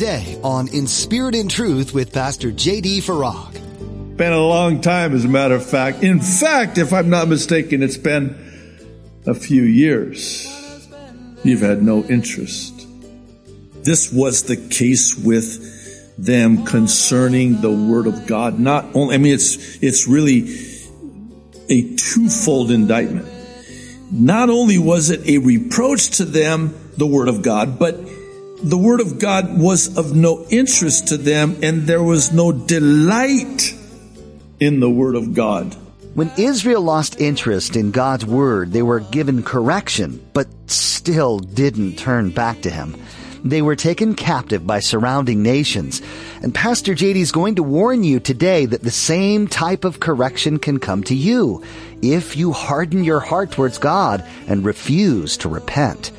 today 0.00 0.40
on 0.42 0.66
In 0.68 0.86
Spirit 0.86 1.34
and 1.34 1.50
Truth 1.50 1.92
with 1.92 2.10
Pastor 2.10 2.50
J.D. 2.50 3.02
Farag. 3.02 4.16
Been 4.16 4.32
a 4.32 4.40
long 4.40 4.80
time, 4.80 5.14
as 5.14 5.26
a 5.26 5.28
matter 5.28 5.54
of 5.54 5.66
fact. 5.66 6.02
In 6.02 6.20
fact, 6.20 6.78
if 6.78 6.94
I'm 6.94 7.10
not 7.10 7.28
mistaken, 7.28 7.82
it's 7.82 7.98
been 7.98 8.34
a 9.26 9.34
few 9.34 9.62
years. 9.62 10.48
You've 11.44 11.60
had 11.60 11.82
no 11.82 12.02
interest. 12.04 12.86
This 13.84 14.10
was 14.10 14.44
the 14.44 14.56
case 14.56 15.14
with 15.14 16.16
them 16.16 16.64
concerning 16.64 17.60
the 17.60 17.70
Word 17.70 18.06
of 18.06 18.26
God. 18.26 18.58
Not 18.58 18.86
only, 18.96 19.16
I 19.16 19.18
mean, 19.18 19.34
it's, 19.34 19.82
it's 19.82 20.08
really 20.08 20.48
a 21.68 21.94
twofold 21.96 22.70
indictment. 22.70 23.28
Not 24.10 24.48
only 24.48 24.78
was 24.78 25.10
it 25.10 25.28
a 25.28 25.36
reproach 25.36 26.12
to 26.16 26.24
them, 26.24 26.74
the 26.96 27.06
Word 27.06 27.28
of 27.28 27.42
God, 27.42 27.78
but 27.78 27.96
the 28.62 28.78
Word 28.78 29.00
of 29.00 29.18
God 29.18 29.58
was 29.58 29.96
of 29.96 30.14
no 30.14 30.44
interest 30.50 31.08
to 31.08 31.16
them 31.16 31.56
and 31.62 31.86
there 31.86 32.02
was 32.02 32.32
no 32.32 32.52
delight 32.52 33.74
in 34.58 34.80
the 34.80 34.90
Word 34.90 35.14
of 35.14 35.34
God. 35.34 35.74
When 36.14 36.30
Israel 36.36 36.82
lost 36.82 37.20
interest 37.20 37.76
in 37.76 37.92
God's 37.92 38.26
Word, 38.26 38.72
they 38.72 38.82
were 38.82 39.00
given 39.00 39.42
correction, 39.42 40.22
but 40.32 40.48
still 40.66 41.38
didn't 41.38 41.96
turn 41.96 42.30
back 42.30 42.62
to 42.62 42.70
Him. 42.70 42.96
They 43.42 43.62
were 43.62 43.76
taken 43.76 44.14
captive 44.14 44.66
by 44.66 44.80
surrounding 44.80 45.42
nations. 45.42 46.02
And 46.42 46.54
Pastor 46.54 46.94
JD 46.94 47.16
is 47.16 47.32
going 47.32 47.54
to 47.54 47.62
warn 47.62 48.04
you 48.04 48.20
today 48.20 48.66
that 48.66 48.82
the 48.82 48.90
same 48.90 49.48
type 49.48 49.84
of 49.84 50.00
correction 50.00 50.58
can 50.58 50.78
come 50.78 51.02
to 51.04 51.14
you 51.14 51.64
if 52.02 52.36
you 52.36 52.52
harden 52.52 53.04
your 53.04 53.20
heart 53.20 53.52
towards 53.52 53.78
God 53.78 54.26
and 54.46 54.64
refuse 54.64 55.38
to 55.38 55.48
repent. 55.48 56.10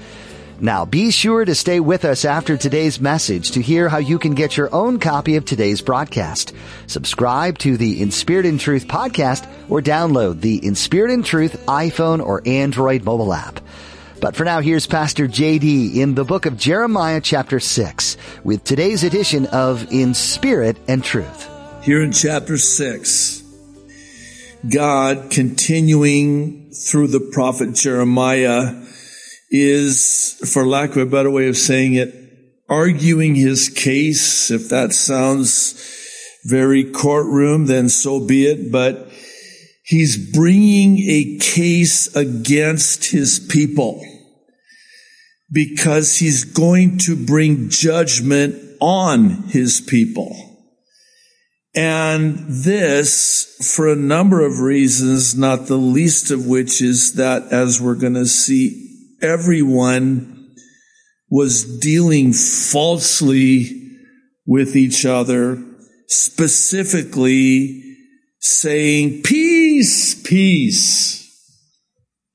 Now 0.64 0.86
be 0.86 1.10
sure 1.10 1.44
to 1.44 1.56
stay 1.56 1.80
with 1.80 2.06
us 2.06 2.24
after 2.24 2.56
today's 2.56 3.02
message 3.02 3.50
to 3.52 3.62
hear 3.64 3.90
how 3.90 3.98
you 3.98 4.20
can 4.20 4.36
get 4.36 4.56
your 4.56 4.72
own 4.72 5.00
copy 5.00 5.36
of 5.36 5.44
today's 5.44 5.82
broadcast. 5.82 6.54
Subscribe 6.86 7.58
to 7.60 7.78
the 7.78 8.00
In 8.00 8.12
Spirit 8.12 8.46
and 8.46 8.60
Truth 8.60 8.88
podcast 8.88 9.52
or 9.70 9.82
download 9.82 10.42
the 10.42 10.64
In 10.64 10.76
Spirit 10.76 11.10
and 11.10 11.26
Truth 11.26 11.66
iPhone 11.66 12.24
or 12.24 12.44
Android 12.46 13.04
mobile 13.04 13.34
app. 13.34 13.60
But 14.20 14.36
for 14.36 14.44
now, 14.44 14.62
here's 14.62 14.86
Pastor 14.86 15.28
JD 15.28 15.96
in 15.96 16.14
the 16.14 16.24
book 16.24 16.46
of 16.46 16.60
Jeremiah 16.60 17.22
chapter 17.22 17.60
6 17.60 18.18
with 18.44 18.64
today's 18.64 19.04
edition 19.04 19.48
of 19.48 19.92
In 19.92 20.14
Spirit 20.14 20.78
and 20.88 21.04
Truth. 21.04 21.50
Here 21.84 22.04
in 22.04 22.12
chapter 22.12 22.60
6, 22.60 23.42
God 24.72 25.32
continuing 25.32 26.70
through 26.70 27.08
the 27.08 27.32
prophet 27.34 27.74
Jeremiah 27.74 28.86
is, 29.52 30.40
for 30.52 30.66
lack 30.66 30.92
of 30.92 30.98
a 30.98 31.06
better 31.06 31.30
way 31.30 31.48
of 31.48 31.58
saying 31.58 31.94
it, 31.94 32.16
arguing 32.70 33.36
his 33.36 33.68
case. 33.70 34.50
If 34.50 34.70
that 34.70 34.94
sounds 34.94 35.76
very 36.46 36.90
courtroom, 36.90 37.68
then 37.68 37.90
so 37.90 38.26
be 38.26 38.48
it. 38.48 38.72
But 38.72 39.12
he's 39.84 40.32
bringing 40.32 40.98
a 41.00 41.38
case 41.40 42.16
against 42.16 43.12
his 43.12 43.40
people 43.40 44.04
because 45.52 46.18
he's 46.18 46.46
going 46.46 46.98
to 47.00 47.26
bring 47.26 47.70
judgment 47.70 48.56
on 48.80 49.30
his 49.50 49.82
people. 49.82 50.34
And 51.76 52.38
this 52.48 53.74
for 53.76 53.88
a 53.88 53.96
number 53.96 54.46
of 54.46 54.60
reasons, 54.60 55.36
not 55.36 55.68
the 55.68 55.78
least 55.78 56.32
of 56.32 56.46
which 56.46 56.82
is 56.82 57.14
that 57.14 57.44
as 57.52 57.82
we're 57.82 57.96
going 57.96 58.16
to 58.16 58.26
see 58.26 58.91
everyone 59.22 60.56
was 61.30 61.80
dealing 61.80 62.34
falsely 62.34 63.98
with 64.46 64.76
each 64.76 65.06
other, 65.06 65.64
specifically 66.08 67.98
saying 68.40 69.22
peace, 69.24 70.22
peace, 70.24 71.22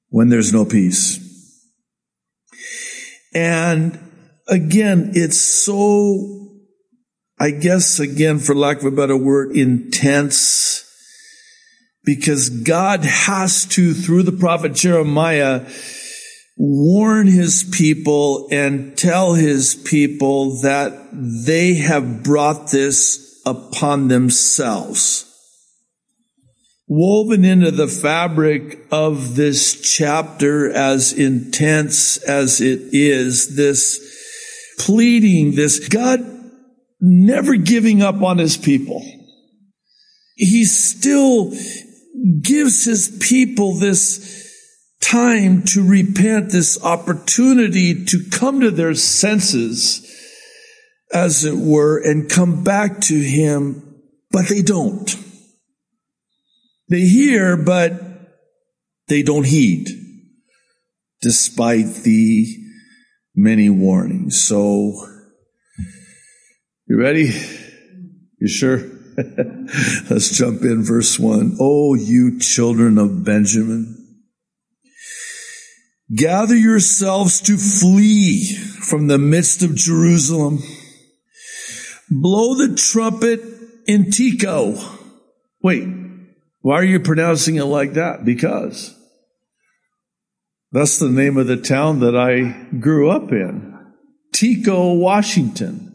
when 0.09 0.29
there's 0.29 0.53
no 0.53 0.65
peace. 0.65 1.21
And 3.35 3.99
again, 4.49 5.11
it's 5.15 5.39
so, 5.39 6.49
I 7.39 7.51
guess 7.51 8.01
again, 8.01 8.39
for 8.39 8.55
lack 8.55 8.79
of 8.79 8.87
a 8.87 8.91
better 8.91 9.17
word, 9.17 9.55
intense 9.55 10.85
because 12.07 12.49
God 12.49 13.05
has 13.05 13.67
to, 13.67 13.93
through 13.93 14.23
the 14.23 14.33
prophet 14.33 14.73
Jeremiah, 14.73 15.69
warn 16.57 17.27
his 17.27 17.69
people 17.73 18.49
and 18.51 18.97
tell 18.97 19.35
his 19.35 19.75
people 19.75 20.61
that 20.63 21.09
they 21.13 21.75
have 21.75 22.23
brought 22.23 22.71
this 22.71 23.43
upon 23.45 24.09
themselves. 24.09 25.25
Woven 26.89 27.45
into 27.45 27.71
the 27.71 27.89
fabric 27.89 28.87
of 28.93 29.35
this 29.35 29.81
chapter, 29.81 30.71
as 30.71 31.13
intense 31.13 32.17
as 32.19 32.61
it 32.61 32.81
is, 32.93 33.57
this 33.57 34.15
pleading, 34.79 35.57
this 35.57 35.89
God 35.89 36.21
never 37.01 37.57
giving 37.57 38.03
up 38.03 38.23
on 38.23 38.39
his 38.39 38.57
people. 38.57 39.03
He 40.37 40.65
still 40.65 41.53
gives 42.41 42.85
his 42.85 43.17
people 43.21 43.79
this 43.79 44.36
time 45.01 45.63
to 45.63 45.87
repent, 45.87 46.51
this 46.51 46.83
opportunity 46.83 48.05
to 48.05 48.25
come 48.31 48.61
to 48.61 48.71
their 48.71 48.95
senses, 48.95 50.03
as 51.13 51.45
it 51.45 51.57
were, 51.57 51.99
and 51.99 52.31
come 52.31 52.65
back 52.65 53.01
to 53.03 53.15
Him, 53.15 54.01
but 54.31 54.49
they 54.49 54.63
don't. 54.63 55.17
They 56.89 57.01
hear, 57.01 57.57
but 57.57 58.01
they 59.09 59.23
don't 59.23 59.47
heed, 59.47 59.89
despite 61.21 61.87
the 62.03 62.47
many 63.35 63.71
warnings. 63.71 64.41
So, 64.41 64.93
you 66.89 67.01
ready? 67.01 67.31
You 68.39 68.49
sure? 68.49 68.79
Let's 70.11 70.31
jump 70.31 70.63
in 70.63 70.83
verse 70.83 71.19
one. 71.19 71.57
Oh, 71.59 71.95
you 71.95 72.39
children 72.39 72.99
of 72.99 73.25
Benjamin. 73.25 74.06
Gather 76.15 76.57
yourselves 76.57 77.41
to 77.43 77.57
flee 77.57 78.55
from 78.55 79.09
the 79.09 79.19
midst 79.19 79.63
of 79.63 79.75
Jerusalem. 79.75 80.63
Blow 82.09 82.55
the 82.55 82.77
trumpet 82.77 83.41
in 83.89 84.13
Tico. 84.13 84.77
Wait, 85.63 85.89
why 86.61 86.75
are 86.75 86.85
you 86.85 87.01
pronouncing 87.01 87.57
it 87.57 87.65
like 87.65 87.95
that? 87.95 88.25
Because 88.25 88.95
that's 90.71 90.99
the 91.01 91.09
name 91.09 91.37
of 91.37 91.49
the 91.49 91.57
town 91.57 91.99
that 92.01 92.17
I 92.17 92.69
grew 92.79 93.11
up 93.11 93.33
in. 93.33 93.75
Tico, 94.33 94.93
Washington. 94.95 95.93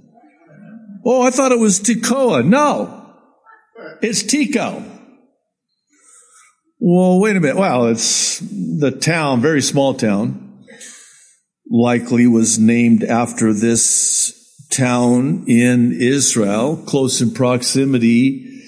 Oh, 1.06 1.22
I 1.22 1.30
thought 1.30 1.54
it 1.54 1.60
was 1.60 1.80
Tekoa. 1.80 2.46
No, 2.46 3.16
it's 4.02 4.24
Tico. 4.24 4.84
Well, 6.84 7.20
wait 7.20 7.36
a 7.36 7.40
minute. 7.40 7.58
Well, 7.58 7.86
it's 7.90 8.40
the 8.40 8.90
town, 8.90 9.40
very 9.40 9.62
small 9.62 9.94
town, 9.94 10.66
likely 11.70 12.26
was 12.26 12.58
named 12.58 13.04
after 13.04 13.54
this 13.54 14.66
town 14.72 15.46
in 15.48 15.92
Israel, 15.92 16.78
close 16.78 17.22
in 17.22 17.36
proximity 17.36 18.64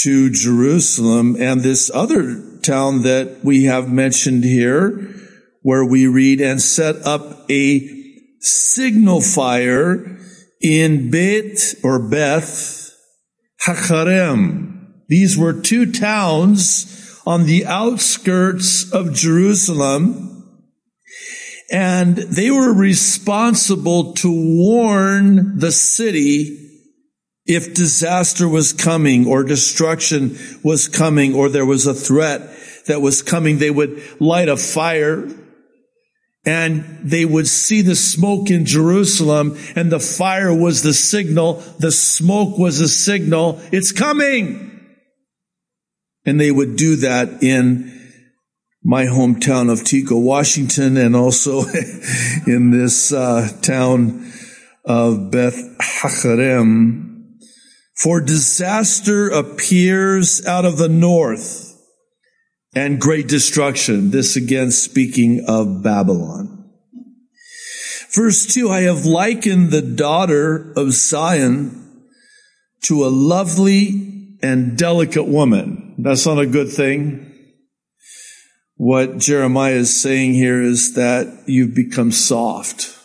to 0.00 0.28
Jerusalem, 0.28 1.36
and 1.40 1.62
this 1.62 1.90
other 1.94 2.60
town 2.60 3.04
that 3.04 3.38
we 3.42 3.64
have 3.64 3.90
mentioned 3.90 4.44
here, 4.44 5.14
where 5.62 5.86
we 5.86 6.06
read 6.06 6.42
and 6.42 6.60
set 6.60 6.96
up 7.06 7.50
a 7.50 7.88
signal 8.40 9.22
fire 9.22 10.18
in 10.60 11.10
Bet 11.10 11.76
or 11.82 12.10
Beth 12.10 12.94
Haccerem. 13.60 14.92
These 15.08 15.38
were 15.38 15.54
two 15.54 15.90
towns 15.90 16.97
on 17.28 17.44
the 17.44 17.66
outskirts 17.66 18.90
of 18.90 19.12
Jerusalem. 19.12 20.64
And 21.70 22.16
they 22.16 22.50
were 22.50 22.72
responsible 22.72 24.14
to 24.14 24.30
warn 24.32 25.58
the 25.58 25.70
city 25.70 26.70
if 27.44 27.74
disaster 27.74 28.48
was 28.48 28.72
coming 28.72 29.26
or 29.26 29.44
destruction 29.44 30.38
was 30.64 30.88
coming 30.88 31.34
or 31.34 31.50
there 31.50 31.66
was 31.66 31.86
a 31.86 31.92
threat 31.92 32.48
that 32.86 33.02
was 33.02 33.20
coming. 33.20 33.58
They 33.58 33.70
would 33.70 34.02
light 34.18 34.48
a 34.48 34.56
fire 34.56 35.28
and 36.46 36.98
they 37.02 37.26
would 37.26 37.46
see 37.46 37.82
the 37.82 37.94
smoke 37.94 38.50
in 38.50 38.64
Jerusalem 38.64 39.58
and 39.76 39.92
the 39.92 40.00
fire 40.00 40.54
was 40.54 40.82
the 40.82 40.94
signal. 40.94 41.62
The 41.78 41.92
smoke 41.92 42.56
was 42.56 42.80
a 42.80 42.88
signal. 42.88 43.60
It's 43.70 43.92
coming. 43.92 44.67
And 46.28 46.38
they 46.38 46.50
would 46.50 46.76
do 46.76 46.96
that 46.96 47.42
in 47.42 47.90
my 48.84 49.06
hometown 49.06 49.72
of 49.72 49.78
Tekoa, 49.78 50.22
Washington, 50.22 50.98
and 50.98 51.16
also 51.16 51.60
in 52.46 52.70
this 52.70 53.14
uh, 53.14 53.48
town 53.62 54.30
of 54.84 55.30
Beth 55.30 55.56
Haccerem. 55.80 57.38
For 57.96 58.20
disaster 58.20 59.30
appears 59.30 60.44
out 60.46 60.66
of 60.66 60.76
the 60.76 60.90
north 60.90 61.74
and 62.74 63.00
great 63.00 63.26
destruction. 63.26 64.10
This 64.10 64.36
again 64.36 64.70
speaking 64.70 65.46
of 65.48 65.82
Babylon. 65.82 66.70
Verse 68.14 68.44
2 68.44 68.68
I 68.68 68.82
have 68.82 69.06
likened 69.06 69.70
the 69.70 69.80
daughter 69.80 70.74
of 70.76 70.92
Zion 70.92 72.04
to 72.82 73.06
a 73.06 73.08
lovely 73.08 74.36
and 74.42 74.76
delicate 74.76 75.26
woman. 75.26 75.87
That's 76.00 76.26
not 76.26 76.38
a 76.38 76.46
good 76.46 76.68
thing. 76.68 77.34
What 78.76 79.18
Jeremiah 79.18 79.72
is 79.72 80.00
saying 80.00 80.34
here 80.34 80.62
is 80.62 80.94
that 80.94 81.44
you've 81.48 81.74
become 81.74 82.12
soft. 82.12 82.96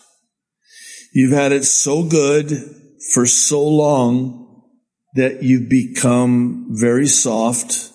You've 1.12 1.32
had 1.32 1.52
it 1.52 1.66
so 1.66 2.04
good 2.04 2.52
for 3.12 3.26
so 3.26 3.68
long 3.68 4.62
that 5.16 5.42
you've 5.42 5.70
become 5.70 6.68
very 6.70 7.08
soft, 7.08 7.90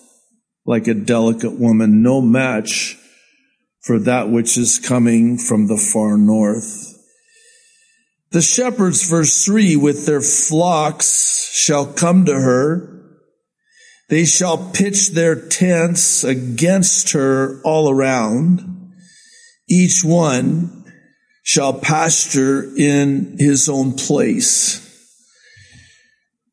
like 0.65 0.87
a 0.87 0.93
delicate 0.93 1.57
woman, 1.57 2.03
no 2.03 2.19
match 2.19 2.97
for 3.81 3.99
that 3.99 4.29
which 4.29 4.57
is 4.57 4.79
coming 4.79 5.37
from 5.37 5.67
the 5.67 5.77
far 5.77 6.17
north. 6.17 6.93
The 8.31 8.41
shepherds, 8.41 9.09
verse 9.09 9.45
three, 9.45 9.77
with 9.77 10.05
their 10.05 10.21
flocks 10.21 11.53
shall 11.53 11.85
come 11.85 12.25
to 12.25 12.33
her 12.33 12.98
they 14.09 14.25
shall 14.25 14.71
pitch 14.71 15.11
their 15.11 15.35
tents 15.35 16.23
against 16.23 17.11
her 17.11 17.61
all 17.63 17.89
around. 17.89 18.91
Each 19.69 20.03
one 20.03 20.83
shall 21.43 21.73
pasture 21.73 22.67
in 22.75 23.37
his 23.37 23.69
own 23.69 23.93
place. 23.93 24.85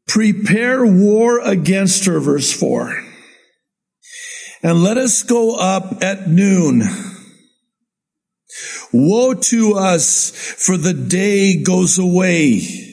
Prepare 0.07 0.87
war 0.87 1.41
against 1.41 2.05
her, 2.05 2.21
verse 2.21 2.53
four. 2.53 3.03
And 4.63 4.83
let 4.83 4.99
us 4.99 5.23
go 5.23 5.57
up 5.57 6.03
at 6.03 6.29
noon. 6.29 6.83
Woe 8.93 9.35
to 9.35 9.75
us, 9.75 10.31
for 10.31 10.77
the 10.77 10.95
day 10.95 11.63
goes 11.63 11.99
away 11.99 12.86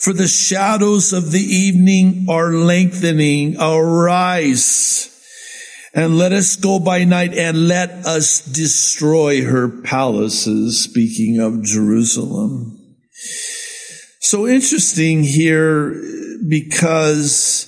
for 0.00 0.12
the 0.14 0.28
shadows 0.28 1.12
of 1.12 1.30
the 1.30 1.40
evening 1.40 2.26
are 2.28 2.52
lengthening. 2.52 3.56
Arise 3.60 5.06
and 5.92 6.16
let 6.16 6.32
us 6.32 6.56
go 6.56 6.78
by 6.78 7.04
night 7.04 7.34
and 7.34 7.68
let 7.68 7.90
us 8.06 8.44
destroy 8.44 9.44
her 9.44 9.68
palaces. 9.82 10.82
Speaking 10.82 11.38
of 11.38 11.62
Jerusalem. 11.62 12.96
So 14.20 14.46
interesting 14.46 15.22
here 15.22 15.90
because 16.48 17.66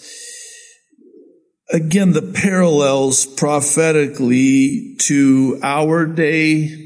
again, 1.71 2.13
the 2.13 2.23
parallels 2.23 3.27
prophetically 3.27 4.97
to 5.01 5.61
our 5.63 6.07
day 6.07 6.79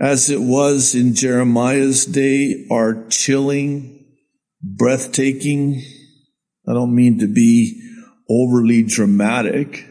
as 0.00 0.28
it 0.28 0.40
was 0.40 0.94
in 0.94 1.14
Jeremiah's 1.14 2.04
day 2.04 2.66
are 2.70 3.06
chilling 3.08 3.97
breathtaking. 4.62 5.82
I 6.66 6.72
don't 6.72 6.94
mean 6.94 7.20
to 7.20 7.26
be 7.26 7.82
overly 8.28 8.82
dramatic, 8.82 9.86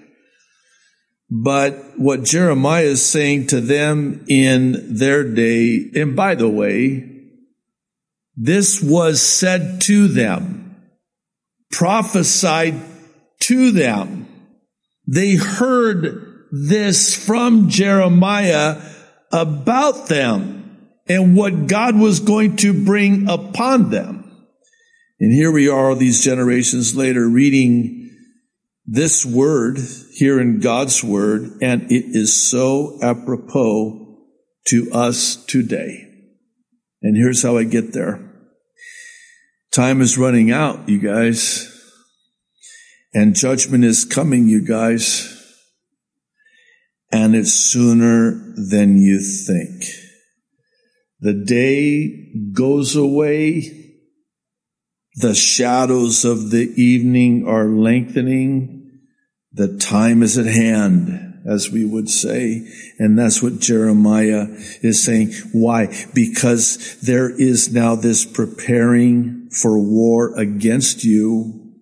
but 1.30 1.74
what 1.98 2.24
Jeremiah 2.24 2.84
is 2.84 3.06
saying 3.06 3.48
to 3.48 3.62
them 3.62 4.26
in 4.28 4.98
their 4.98 5.24
day, 5.24 5.90
and 5.96 6.16
by 6.16 6.36
the 6.36 6.50
way, 6.50 7.18
this 8.36 8.82
was 8.82 9.22
said 9.22 9.82
to 9.82 10.08
them, 10.08 10.76
prophesied 11.72 12.76
to 13.42 13.72
them. 13.72 14.28
They 15.08 15.36
heard 15.36 16.46
this 16.52 17.16
from 17.16 17.70
Jeremiah 17.70 18.82
about 19.32 20.08
them 20.08 20.88
and 21.08 21.36
what 21.36 21.68
God 21.68 21.98
was 21.98 22.20
going 22.20 22.58
to 22.58 22.86
bring 22.86 23.30
upon 23.30 23.90
them. 23.90 24.27
And 25.20 25.34
here 25.34 25.52
we 25.52 25.68
are 25.68 25.96
these 25.96 26.24
generations 26.24 26.96
later 26.96 27.28
reading 27.28 28.12
this 28.86 29.26
word 29.26 29.80
here 30.14 30.40
in 30.40 30.60
God's 30.60 31.04
word, 31.04 31.58
and 31.62 31.92
it 31.92 32.06
is 32.16 32.50
so 32.50 32.98
apropos 33.02 34.26
to 34.68 34.90
us 34.92 35.44
today. 35.46 36.04
And 37.02 37.18
here's 37.18 37.44
how 37.44 37.58
I 37.58 37.64
get 37.64 37.94
there. 37.94 38.24
Time 39.72 40.02
is 40.02 40.18
running 40.18 40.52
out, 40.52 40.88
you 40.88 41.00
guys. 41.00 41.74
And 43.14 43.36
judgment 43.36 43.84
is 43.84 44.06
coming, 44.06 44.48
you 44.48 44.66
guys. 44.66 45.34
And 47.12 47.36
it's 47.36 47.54
sooner 47.54 48.54
than 48.56 48.98
you 48.98 49.20
think. 49.20 49.84
The 51.20 51.34
day 51.34 52.34
goes 52.54 52.96
away 52.96 53.77
the 55.18 55.34
shadows 55.34 56.24
of 56.24 56.52
the 56.52 56.72
evening 56.80 57.48
are 57.48 57.66
lengthening. 57.66 59.00
The 59.52 59.76
time 59.78 60.22
is 60.22 60.38
at 60.38 60.46
hand, 60.46 61.42
as 61.44 61.72
we 61.72 61.86
would 61.86 62.08
say. 62.08 62.72
And 63.00 63.18
that's 63.18 63.42
what 63.42 63.60
Jeremiah 63.60 64.46
is 64.84 65.04
saying. 65.04 65.34
Why? 65.54 65.88
Because 66.14 67.02
there 67.02 67.32
is 67.32 67.74
now 67.74 67.96
this 67.96 68.26
preparing 68.26 69.50
for 69.50 69.80
war 69.80 70.38
against 70.38 71.04
you. 71.04 71.74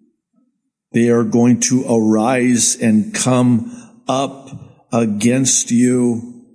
They 0.94 1.10
are 1.10 1.26
going 1.26 1.60
to 1.62 1.84
arise 1.90 2.78
and 2.82 3.14
come 3.14 4.02
up 4.08 4.50
against 4.94 5.72
you. 5.72 6.46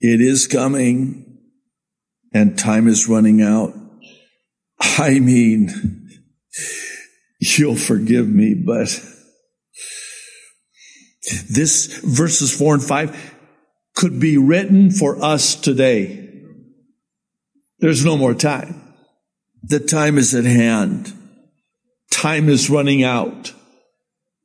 It 0.00 0.22
is 0.22 0.46
coming 0.46 1.40
and 2.32 2.58
time 2.58 2.88
is 2.88 3.06
running 3.06 3.42
out. 3.42 3.74
I 4.80 5.18
mean, 5.18 6.01
You'll 7.40 7.76
forgive 7.76 8.28
me, 8.28 8.54
but 8.54 8.88
this 11.50 11.86
verses 12.04 12.56
four 12.56 12.74
and 12.74 12.82
five 12.82 13.34
could 13.94 14.20
be 14.20 14.36
written 14.38 14.90
for 14.90 15.22
us 15.22 15.54
today. 15.54 16.30
There's 17.78 18.04
no 18.04 18.16
more 18.16 18.34
time. 18.34 18.80
The 19.62 19.80
time 19.80 20.18
is 20.18 20.34
at 20.34 20.44
hand. 20.44 21.12
Time 22.10 22.48
is 22.48 22.70
running 22.70 23.02
out. 23.02 23.52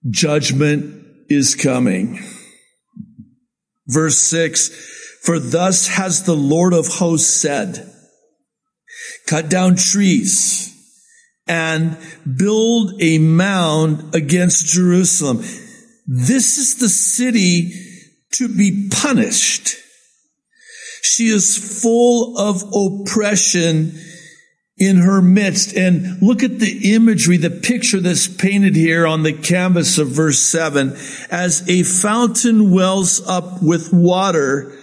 Judgment 0.09 1.05
is 1.29 1.55
coming. 1.55 2.19
Verse 3.87 4.17
six, 4.17 4.69
for 5.23 5.39
thus 5.39 5.87
has 5.87 6.23
the 6.23 6.35
Lord 6.35 6.73
of 6.73 6.87
hosts 6.87 7.29
said, 7.29 7.91
cut 9.25 9.49
down 9.49 9.75
trees 9.75 10.76
and 11.47 11.97
build 12.37 13.01
a 13.01 13.17
mound 13.17 14.15
against 14.15 14.73
Jerusalem. 14.73 15.37
This 16.05 16.57
is 16.57 16.75
the 16.75 16.89
city 16.89 17.71
to 18.33 18.47
be 18.47 18.89
punished. 18.91 19.75
She 21.01 21.27
is 21.27 21.81
full 21.81 22.37
of 22.37 22.63
oppression 22.73 23.97
in 24.77 24.97
her 24.97 25.21
midst. 25.21 25.75
And 25.75 26.21
look 26.21 26.43
at 26.43 26.59
the 26.59 26.93
imagery, 26.93 27.37
the 27.37 27.49
picture 27.49 27.99
that's 27.99 28.27
painted 28.27 28.75
here 28.75 29.07
on 29.07 29.23
the 29.23 29.33
canvas 29.33 29.97
of 29.97 30.09
verse 30.09 30.39
seven. 30.39 30.95
As 31.31 31.67
a 31.67 31.83
fountain 31.83 32.71
wells 32.71 33.25
up 33.27 33.63
with 33.63 33.91
water, 33.91 34.76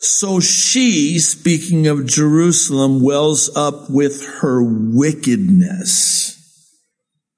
so 0.00 0.40
she, 0.40 1.18
speaking 1.18 1.86
of 1.86 2.06
Jerusalem, 2.06 3.02
wells 3.02 3.54
up 3.54 3.90
with 3.90 4.26
her 4.40 4.62
wickedness. 4.62 6.38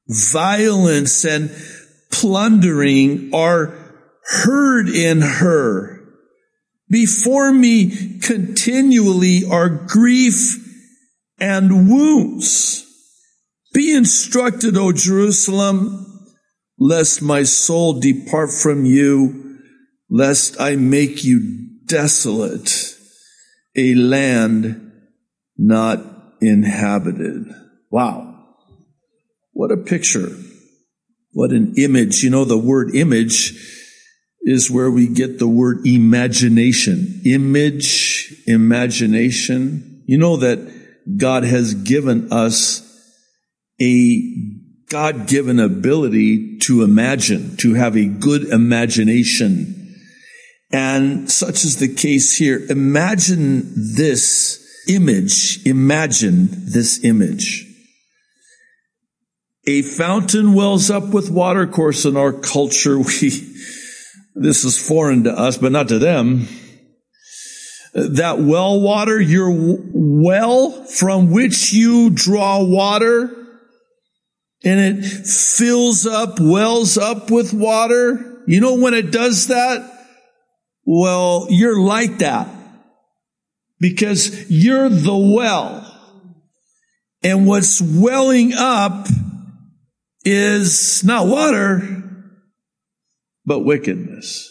Violence 0.06 1.24
and 1.24 1.50
plundering 2.12 3.34
are 3.34 3.74
heard 4.26 4.88
in 4.88 5.22
her. 5.22 6.04
Before 6.88 7.52
me 7.52 8.20
continually 8.20 9.42
are 9.44 9.68
grief 9.68 10.56
and 11.40 11.90
wounds. 11.90 12.86
Be 13.72 13.92
instructed, 13.92 14.76
O 14.76 14.92
Jerusalem, 14.92 16.30
lest 16.78 17.22
my 17.22 17.42
soul 17.42 17.98
depart 17.98 18.52
from 18.52 18.84
you, 18.84 19.58
lest 20.08 20.60
I 20.60 20.76
make 20.76 21.24
you 21.24 21.61
desolate, 21.92 22.96
a 23.76 23.94
land 23.94 24.92
not 25.58 26.00
inhabited. 26.40 27.44
Wow. 27.90 28.46
What 29.52 29.70
a 29.70 29.76
picture. 29.76 30.30
What 31.32 31.50
an 31.50 31.74
image. 31.76 32.22
You 32.22 32.30
know, 32.30 32.46
the 32.46 32.56
word 32.56 32.94
image 32.94 33.52
is 34.40 34.70
where 34.70 34.90
we 34.90 35.06
get 35.06 35.38
the 35.38 35.46
word 35.46 35.86
imagination. 35.86 37.20
Image, 37.26 38.42
imagination. 38.46 40.02
You 40.06 40.16
know 40.16 40.38
that 40.38 40.58
God 41.18 41.44
has 41.44 41.74
given 41.74 42.32
us 42.32 42.80
a 43.80 44.22
God 44.88 45.26
given 45.26 45.60
ability 45.60 46.58
to 46.60 46.82
imagine, 46.82 47.56
to 47.58 47.74
have 47.74 47.96
a 47.96 48.06
good 48.06 48.44
imagination. 48.44 49.81
And 50.72 51.30
such 51.30 51.64
is 51.64 51.76
the 51.76 51.94
case 51.94 52.36
here. 52.36 52.64
Imagine 52.70 53.70
this 53.94 54.62
image. 54.88 55.64
Imagine 55.66 56.48
this 56.50 57.04
image. 57.04 57.66
A 59.66 59.82
fountain 59.82 60.54
wells 60.54 60.90
up 60.90 61.08
with 61.08 61.30
water. 61.30 61.62
Of 61.62 61.72
course, 61.72 62.04
in 62.04 62.16
our 62.16 62.32
culture, 62.32 62.98
we, 62.98 63.30
this 64.34 64.64
is 64.64 64.88
foreign 64.88 65.24
to 65.24 65.32
us, 65.32 65.58
but 65.58 65.72
not 65.72 65.88
to 65.88 65.98
them. 65.98 66.48
That 67.94 68.38
well 68.38 68.80
water, 68.80 69.20
your 69.20 69.50
well 69.52 70.86
from 70.86 71.30
which 71.30 71.74
you 71.74 72.08
draw 72.08 72.64
water, 72.64 73.24
and 74.64 74.80
it 74.80 75.04
fills 75.04 76.06
up, 76.06 76.40
wells 76.40 76.96
up 76.96 77.30
with 77.30 77.52
water. 77.52 78.42
You 78.46 78.60
know 78.60 78.76
when 78.76 78.94
it 78.94 79.10
does 79.10 79.48
that? 79.48 79.91
Well, 80.84 81.46
you're 81.50 81.78
like 81.78 82.18
that 82.18 82.48
because 83.78 84.50
you're 84.50 84.88
the 84.88 85.16
well. 85.16 85.88
And 87.22 87.46
what's 87.46 87.80
welling 87.80 88.52
up 88.52 89.06
is 90.24 91.04
not 91.04 91.26
water, 91.26 92.02
but 93.44 93.60
wickedness. 93.60 94.50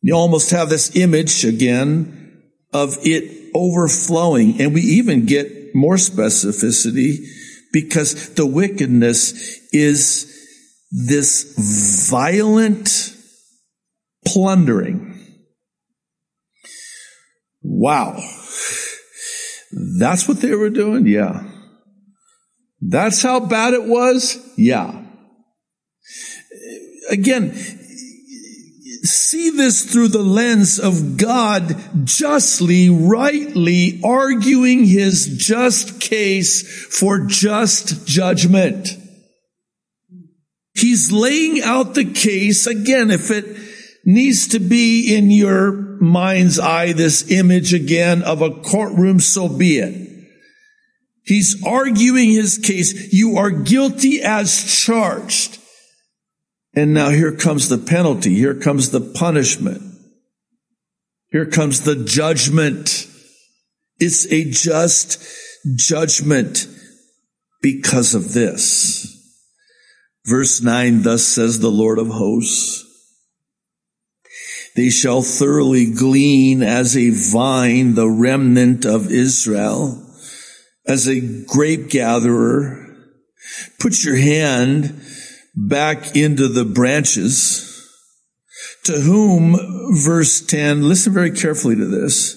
You 0.00 0.14
almost 0.14 0.50
have 0.50 0.68
this 0.68 0.94
image 0.96 1.44
again 1.44 2.42
of 2.72 2.96
it 3.02 3.50
overflowing. 3.54 4.60
And 4.60 4.74
we 4.74 4.80
even 4.80 5.26
get 5.26 5.74
more 5.74 5.96
specificity 5.96 7.18
because 7.72 8.34
the 8.34 8.46
wickedness 8.46 9.58
is 9.72 10.34
this 10.90 12.08
violent 12.10 13.14
plundering. 14.32 15.18
Wow. 17.62 18.22
That's 19.98 20.26
what 20.26 20.40
they 20.40 20.54
were 20.54 20.70
doing? 20.70 21.06
Yeah. 21.06 21.44
That's 22.80 23.22
how 23.22 23.40
bad 23.40 23.74
it 23.74 23.84
was? 23.84 24.38
Yeah. 24.56 25.04
Again, 27.10 27.54
see 29.02 29.50
this 29.50 29.90
through 29.90 30.08
the 30.08 30.22
lens 30.22 30.78
of 30.78 31.16
God 31.16 31.76
justly, 32.04 32.90
rightly 32.90 34.00
arguing 34.04 34.84
his 34.84 35.26
just 35.36 36.00
case 36.00 36.86
for 36.86 37.26
just 37.26 38.06
judgment. 38.06 38.88
He's 40.74 41.10
laying 41.10 41.60
out 41.62 41.94
the 41.94 42.04
case 42.04 42.66
again, 42.66 43.10
if 43.10 43.30
it 43.30 43.67
needs 44.08 44.48
to 44.48 44.58
be 44.58 45.14
in 45.14 45.30
your 45.30 45.72
mind's 46.00 46.58
eye, 46.58 46.92
this 46.92 47.30
image 47.30 47.74
again 47.74 48.22
of 48.22 48.40
a 48.40 48.50
courtroom, 48.50 49.20
so 49.20 49.50
be 49.50 49.78
it. 49.78 50.08
He's 51.24 51.62
arguing 51.62 52.30
his 52.30 52.56
case. 52.56 53.12
You 53.12 53.36
are 53.36 53.50
guilty 53.50 54.22
as 54.22 54.64
charged. 54.64 55.58
And 56.74 56.94
now 56.94 57.10
here 57.10 57.36
comes 57.36 57.68
the 57.68 57.76
penalty. 57.76 58.34
Here 58.34 58.54
comes 58.54 58.90
the 58.90 59.02
punishment. 59.02 59.82
Here 61.30 61.44
comes 61.44 61.82
the 61.82 62.02
judgment. 62.02 63.06
It's 63.98 64.26
a 64.32 64.50
just 64.50 65.22
judgment 65.76 66.66
because 67.60 68.14
of 68.14 68.32
this. 68.32 69.06
Verse 70.24 70.62
9, 70.62 71.02
thus 71.02 71.24
says 71.24 71.60
the 71.60 71.70
Lord 71.70 71.98
of 71.98 72.06
hosts, 72.06 72.87
they 74.78 74.90
shall 74.90 75.22
thoroughly 75.22 75.92
glean 75.92 76.62
as 76.62 76.96
a 76.96 77.10
vine 77.10 77.96
the 77.96 78.08
remnant 78.08 78.84
of 78.86 79.10
Israel, 79.10 80.00
as 80.86 81.08
a 81.08 81.20
grape 81.46 81.90
gatherer. 81.90 82.86
Put 83.80 84.04
your 84.04 84.14
hand 84.14 85.02
back 85.56 86.14
into 86.14 86.46
the 86.46 86.64
branches. 86.64 87.64
To 88.84 89.00
whom, 89.00 89.56
verse 90.00 90.40
10, 90.42 90.88
listen 90.88 91.12
very 91.12 91.32
carefully 91.32 91.74
to 91.74 91.84
this. 91.84 92.36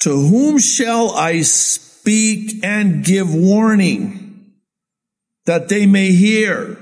To 0.00 0.10
whom 0.10 0.58
shall 0.58 1.12
I 1.12 1.40
speak 1.40 2.62
and 2.62 3.02
give 3.02 3.34
warning 3.34 4.52
that 5.46 5.70
they 5.70 5.86
may 5.86 6.12
hear? 6.12 6.76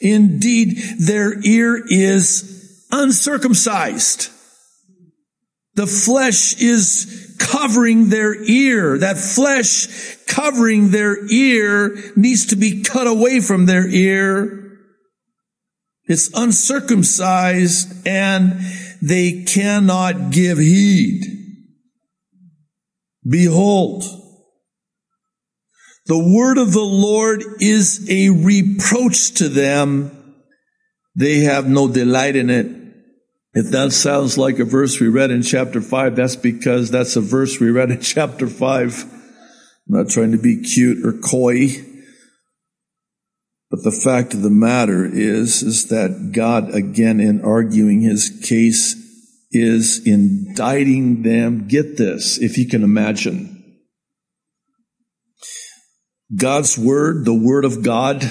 Indeed, 0.00 0.76
their 0.98 1.40
ear 1.44 1.80
is 1.88 2.59
uncircumcised. 2.92 4.30
The 5.74 5.86
flesh 5.86 6.60
is 6.60 7.36
covering 7.38 8.08
their 8.08 8.34
ear. 8.44 8.98
That 8.98 9.16
flesh 9.16 10.16
covering 10.26 10.90
their 10.90 11.26
ear 11.30 11.96
needs 12.16 12.46
to 12.46 12.56
be 12.56 12.82
cut 12.82 13.06
away 13.06 13.40
from 13.40 13.66
their 13.66 13.88
ear. 13.88 14.78
It's 16.04 16.30
uncircumcised 16.34 18.06
and 18.06 18.60
they 19.00 19.44
cannot 19.44 20.30
give 20.30 20.58
heed. 20.58 21.24
Behold, 23.28 24.04
the 26.06 26.18
word 26.18 26.58
of 26.58 26.72
the 26.72 26.80
Lord 26.80 27.42
is 27.60 28.10
a 28.10 28.30
reproach 28.30 29.34
to 29.34 29.48
them. 29.48 30.44
They 31.14 31.40
have 31.40 31.68
no 31.68 31.86
delight 31.86 32.34
in 32.34 32.50
it. 32.50 32.79
If 33.52 33.70
that 33.70 33.92
sounds 33.92 34.38
like 34.38 34.58
a 34.60 34.64
verse 34.64 35.00
we 35.00 35.08
read 35.08 35.30
in 35.30 35.42
chapter 35.42 35.80
5, 35.80 36.14
that's 36.14 36.36
because 36.36 36.90
that's 36.90 37.16
a 37.16 37.20
verse 37.20 37.58
we 37.58 37.70
read 37.70 37.90
in 37.90 38.00
chapter 38.02 38.46
5. 38.46 39.04
I'm 39.04 39.10
not 39.86 40.08
trying 40.08 40.32
to 40.32 40.38
be 40.38 40.62
cute 40.62 41.04
or 41.04 41.12
coy. 41.12 41.68
But 43.70 43.84
the 43.84 43.92
fact 43.92 44.34
of 44.34 44.42
the 44.42 44.50
matter 44.50 45.04
is, 45.04 45.62
is 45.62 45.88
that 45.88 46.32
God, 46.32 46.74
again, 46.74 47.20
in 47.20 47.44
arguing 47.44 48.02
his 48.02 48.40
case, 48.48 48.96
is 49.52 50.04
indicting 50.06 51.22
them. 51.22 51.66
Get 51.66 51.96
this, 51.96 52.38
if 52.38 52.56
you 52.56 52.68
can 52.68 52.82
imagine. 52.84 53.56
God's 56.36 56.78
word, 56.78 57.24
the 57.24 57.34
word 57.34 57.64
of 57.64 57.82
God 57.82 58.24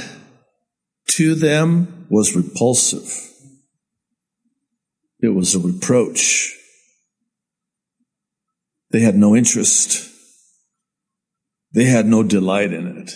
to 1.07 1.35
them 1.35 2.07
was 2.09 2.35
repulsive. 2.35 3.28
It 5.21 5.29
was 5.29 5.55
a 5.55 5.59
reproach. 5.59 6.55
They 8.91 9.01
had 9.01 9.15
no 9.15 9.35
interest. 9.35 10.09
They 11.73 11.85
had 11.85 12.07
no 12.07 12.23
delight 12.23 12.73
in 12.73 12.87
it. 12.97 13.11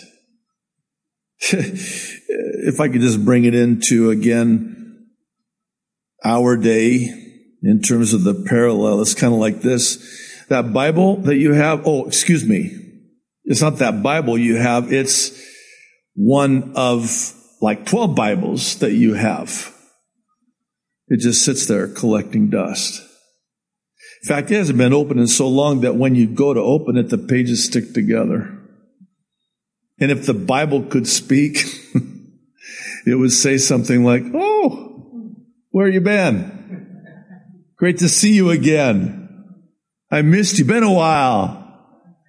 if 1.52 2.80
I 2.80 2.88
could 2.88 3.02
just 3.02 3.26
bring 3.26 3.46
it 3.46 3.56
into 3.56 4.12
again 4.12 5.08
our 6.24 6.56
day 6.56 7.10
in 7.62 7.82
terms 7.82 8.14
of 8.14 8.24
the 8.24 8.46
parallel, 8.48 9.02
it's 9.02 9.14
kind 9.14 9.34
of 9.34 9.40
like 9.40 9.62
this. 9.62 10.46
That 10.50 10.74
Bible 10.74 11.18
that 11.24 11.38
you 11.38 11.54
have, 11.54 11.88
oh, 11.88 12.06
excuse 12.06 12.48
me. 12.48 12.80
It's 13.46 13.62
not 13.62 13.78
that 13.78 14.04
Bible 14.04 14.38
you 14.38 14.56
have, 14.56 14.94
it's 14.94 15.42
one 16.16 16.74
of 16.76 17.34
like 17.62 17.86
12 17.86 18.16
Bibles 18.16 18.80
that 18.80 18.92
you 18.92 19.14
have. 19.16 19.73
It 21.08 21.20
just 21.20 21.44
sits 21.44 21.66
there 21.66 21.88
collecting 21.88 22.50
dust. 22.50 23.02
In 24.24 24.28
fact, 24.28 24.52
it 24.52 24.56
hasn't 24.56 24.78
been 24.78 24.94
opened 24.94 25.20
in 25.20 25.28
so 25.28 25.48
long 25.48 25.82
that 25.82 25.96
when 25.96 26.16
you 26.16 26.28
go 26.28 26.54
to 26.54 26.60
open 26.60 26.98
it, 26.98 27.10
the 27.10 27.18
pages 27.18 27.66
stick 27.66 27.94
together. 27.94 28.58
And 30.00 30.12
if 30.12 30.26
the 30.26 30.34
Bible 30.34 30.84
could 30.84 31.08
speak, 31.08 31.58
it 33.06 33.16
would 33.16 33.34
say 33.34 33.58
something 33.58 34.04
like, 34.04 34.24
Oh, 34.34 35.36
where 35.72 35.88
you 35.88 36.02
been? 36.02 36.54
Great 37.78 37.98
to 37.98 38.08
see 38.08 38.34
you 38.34 38.50
again. 38.50 39.24
I 40.10 40.22
missed 40.22 40.58
you. 40.60 40.66
Been 40.66 40.84
a 40.84 40.94
while. 40.94 41.60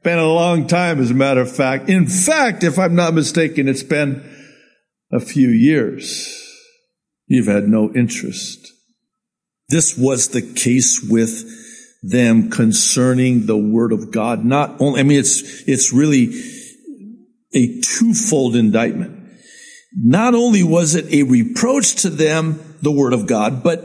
Been 0.03 0.19
a 0.19 0.27
long 0.27 0.67
time, 0.67 1.01
as 1.01 1.11
a 1.11 1.15
matter 1.15 1.41
of 1.41 1.55
fact. 1.55 1.89
In 1.89 2.07
fact, 2.07 2.65
if 2.65 2.79
I'm 2.79 2.95
not 2.95 3.15
mistaken, 3.15 3.69
it's 3.69 3.83
been 3.83 4.23
a 5.13 5.21
few 5.21 5.49
years. 5.49 6.44
You've 7.35 7.47
had 7.47 7.69
no 7.69 7.93
interest. 7.93 8.73
This 9.69 9.99
was 9.99 10.29
the 10.29 10.43
case 10.43 11.03
with 11.03 11.45
them 12.03 12.51
concerning 12.51 13.47
the 13.47 13.57
word 13.57 13.93
of 13.93 14.13
God. 14.13 14.45
Not 14.45 14.81
only, 14.81 15.01
I 15.01 15.03
mean, 15.03 15.19
it's, 15.19 15.67
it's 15.67 15.93
really 15.93 16.33
a 17.55 17.81
twofold 17.81 18.55
indictment. 18.55 19.21
Not 19.97 20.35
only 20.35 20.63
was 20.63 20.95
it 20.95 21.13
a 21.13 21.23
reproach 21.25 21.97
to 22.03 22.11
them, 22.11 22.61
the 22.83 22.93
word 22.93 23.13
of 23.13 23.27
God, 23.27 23.63
but 23.63 23.85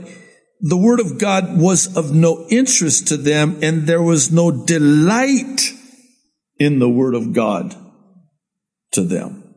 the 0.60 0.78
word 0.78 1.00
of 1.00 1.18
God 1.18 1.58
was 1.58 1.96
of 1.96 2.14
no 2.14 2.46
interest 2.50 3.08
to 3.08 3.18
them 3.18 3.58
and 3.62 3.88
there 3.88 4.02
was 4.02 4.32
no 4.32 4.52
delight 4.52 5.74
in 6.58 6.80
the 6.80 6.90
word 6.90 7.16
of 7.16 7.34
God 7.34 7.76
to 8.92 9.04
them. 9.04 9.56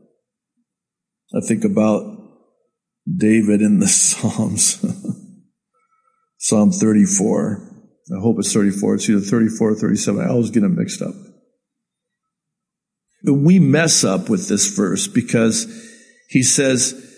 I 1.34 1.40
think 1.46 1.64
about 1.64 2.21
David 3.06 3.62
in 3.62 3.78
the 3.78 3.88
Psalms. 3.88 4.84
Psalm 6.38 6.72
34. 6.72 7.68
I 8.16 8.20
hope 8.20 8.36
it's 8.38 8.52
34. 8.52 8.96
It's 8.96 9.08
either 9.08 9.20
34 9.20 9.70
or 9.70 9.74
37. 9.74 10.20
I 10.20 10.28
always 10.28 10.50
get 10.50 10.60
them 10.60 10.76
mixed 10.76 11.00
up. 11.00 11.14
We 13.24 13.60
mess 13.60 14.02
up 14.02 14.28
with 14.28 14.48
this 14.48 14.76
verse 14.76 15.06
because 15.06 15.66
he 16.28 16.42
says, 16.42 17.10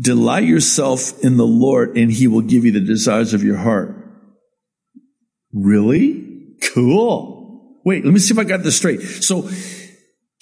Delight 0.00 0.44
yourself 0.44 1.22
in 1.22 1.36
the 1.36 1.46
Lord 1.46 1.98
and 1.98 2.10
he 2.10 2.26
will 2.26 2.40
give 2.40 2.64
you 2.64 2.72
the 2.72 2.80
desires 2.80 3.34
of 3.34 3.44
your 3.44 3.58
heart. 3.58 3.94
Really? 5.52 6.56
Cool. 6.72 7.78
Wait, 7.84 8.04
let 8.04 8.14
me 8.14 8.20
see 8.20 8.32
if 8.32 8.38
I 8.38 8.44
got 8.44 8.62
this 8.62 8.76
straight. 8.76 9.00
So 9.00 9.50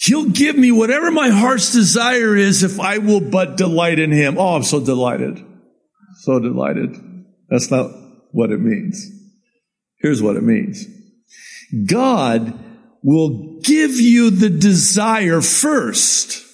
he'll 0.00 0.30
give 0.30 0.57
me 0.57 0.73
whatever 0.73 1.11
my 1.11 1.28
heart's 1.28 1.73
desire 1.73 2.35
is 2.35 2.62
if 2.62 2.80
I 2.80 2.99
will 2.99 3.21
but 3.21 3.57
delight 3.57 3.99
in 3.99 4.11
him. 4.11 4.38
Oh, 4.38 4.57
I'm 4.57 4.62
so 4.62 4.85
delighted. 4.85 5.45
So 6.23 6.40
delighted. 6.40 6.97
That's 7.49 7.71
not 7.71 7.90
what 8.33 8.50
it 8.50 8.61
means. 8.61 9.07
Here's 9.99 10.23
what 10.23 10.37
it 10.37 10.42
means. 10.42 10.87
God 11.87 12.59
will 13.02 13.61
give 13.61 13.92
you 13.92 14.30
the 14.30 14.50
desire 14.50 15.42
first. 15.42 16.47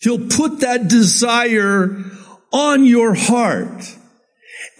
He'll 0.00 0.28
put 0.28 0.60
that 0.60 0.88
desire 0.88 2.04
on 2.52 2.84
your 2.84 3.14
heart. 3.14 3.96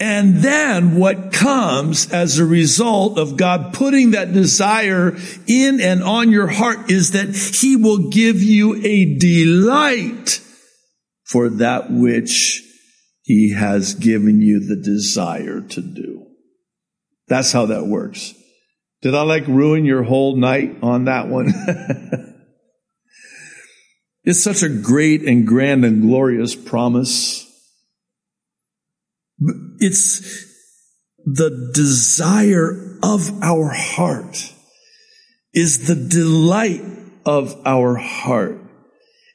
And 0.00 0.36
then 0.36 0.96
what 0.96 1.30
comes 1.30 2.10
as 2.10 2.38
a 2.38 2.44
result 2.46 3.18
of 3.18 3.36
God 3.36 3.74
putting 3.74 4.12
that 4.12 4.32
desire 4.32 5.14
in 5.46 5.78
and 5.78 6.02
on 6.02 6.32
your 6.32 6.46
heart 6.46 6.90
is 6.90 7.10
that 7.10 7.36
He 7.60 7.76
will 7.76 8.08
give 8.08 8.42
you 8.42 8.76
a 8.82 9.18
delight 9.18 10.40
for 11.24 11.50
that 11.50 11.90
which 11.90 12.62
He 13.22 13.52
has 13.52 13.94
given 13.94 14.40
you 14.40 14.66
the 14.66 14.82
desire 14.82 15.60
to 15.60 15.82
do. 15.82 16.26
That's 17.28 17.52
how 17.52 17.66
that 17.66 17.86
works. 17.86 18.32
Did 19.02 19.14
I 19.14 19.22
like 19.22 19.46
ruin 19.46 19.84
your 19.84 20.02
whole 20.02 20.34
night 20.34 20.78
on 20.82 21.04
that 21.04 21.28
one? 21.28 21.52
it's 24.24 24.42
such 24.42 24.62
a 24.62 24.68
great 24.70 25.22
and 25.22 25.46
grand 25.46 25.84
and 25.84 26.00
glorious 26.00 26.56
promise. 26.56 27.49
It's 29.78 30.46
the 31.24 31.70
desire 31.74 32.98
of 33.02 33.42
our 33.42 33.70
heart 33.70 34.52
is 35.52 35.86
the 35.86 35.94
delight 35.94 36.82
of 37.24 37.60
our 37.64 37.96
heart. 37.96 38.58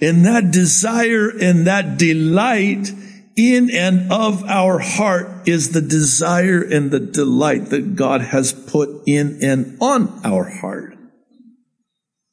And 0.01 0.25
that 0.25 0.51
desire 0.51 1.29
and 1.29 1.67
that 1.67 1.97
delight 1.97 2.91
in 3.35 3.69
and 3.71 4.11
of 4.11 4.43
our 4.45 4.79
heart 4.79 5.47
is 5.47 5.71
the 5.71 5.81
desire 5.81 6.61
and 6.61 6.91
the 6.91 6.99
delight 6.99 7.69
that 7.69 7.95
God 7.95 8.21
has 8.21 8.53
put 8.53 8.89
in 9.05 9.39
and 9.41 9.77
on 9.81 10.21
our 10.23 10.45
heart. 10.45 10.95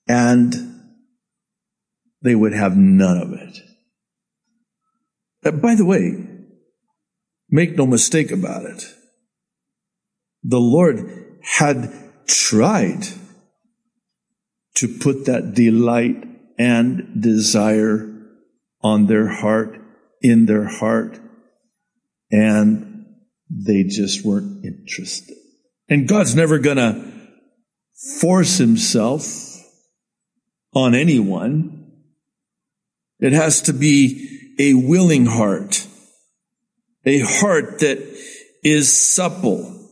And 0.08 0.54
they 2.22 2.34
would 2.34 2.52
have 2.52 2.76
none 2.76 3.18
of 3.18 3.32
it. 3.32 3.58
Uh, 5.44 5.50
by 5.50 5.74
the 5.74 5.84
way, 5.84 6.31
make 7.52 7.76
no 7.76 7.86
mistake 7.86 8.32
about 8.32 8.64
it. 8.64 8.82
The 10.42 10.58
Lord 10.58 11.38
had 11.42 11.92
tried 12.26 13.04
to 14.76 14.88
put 14.88 15.26
that 15.26 15.54
delight 15.54 16.24
and 16.58 17.22
desire 17.22 18.08
on 18.82 19.06
their 19.06 19.28
heart 19.28 19.78
in 20.20 20.46
their 20.46 20.66
heart 20.66 21.20
and 22.30 23.06
they 23.50 23.84
just 23.84 24.24
weren't 24.24 24.64
interested. 24.64 25.36
And 25.88 26.08
God's 26.08 26.34
never 26.34 26.58
gonna 26.58 27.12
force 28.20 28.56
himself 28.56 29.24
on 30.74 30.94
anyone. 30.94 31.92
It 33.20 33.32
has 33.32 33.62
to 33.62 33.72
be 33.72 34.54
a 34.58 34.74
willing 34.74 35.26
heart, 35.26 35.86
a 37.04 37.20
heart 37.20 37.80
that 37.80 37.98
is 38.62 38.92
supple 38.92 39.90